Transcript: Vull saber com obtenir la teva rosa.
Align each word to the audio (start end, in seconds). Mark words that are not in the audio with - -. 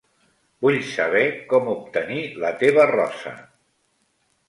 Vull 0.65 0.77
saber 0.91 1.21
com 1.53 1.71
obtenir 1.75 2.25
la 2.47 2.53
teva 2.65 2.91
rosa. 2.97 3.39